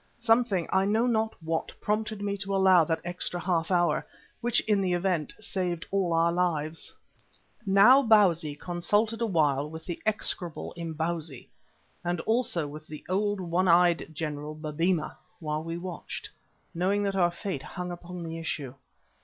Something, 0.17 0.67
I 0.73 0.83
know 0.85 1.05
not 1.05 1.35
what, 1.43 1.79
prompted 1.79 2.23
me 2.23 2.35
to 2.37 2.55
allow 2.55 2.83
that 2.85 3.01
extra 3.03 3.39
half 3.39 3.69
hour, 3.69 4.03
which 4.41 4.59
in 4.61 4.81
the 4.81 4.93
event, 4.93 5.31
saved 5.39 5.85
all 5.91 6.11
our 6.11 6.31
lives. 6.31 6.91
Now 7.67 8.01
Bausi 8.01 8.55
consulted 8.55 9.21
a 9.21 9.27
while 9.27 9.69
with 9.69 9.85
the 9.85 10.01
execrable 10.07 10.73
Imbozwi 10.75 11.49
and 12.03 12.19
also 12.21 12.67
with 12.67 12.87
the 12.87 13.05
old 13.09 13.39
one 13.39 13.67
eyed 13.67 14.09
General 14.11 14.55
Babemba 14.55 15.15
while 15.39 15.63
we 15.63 15.77
watched, 15.77 16.31
knowing 16.73 17.03
that 17.03 17.15
our 17.15 17.29
fate 17.29 17.61
hung 17.61 17.91
upon 17.91 18.23
the 18.23 18.39
issue. 18.39 18.73